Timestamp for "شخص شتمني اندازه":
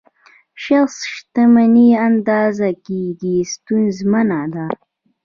0.63-2.69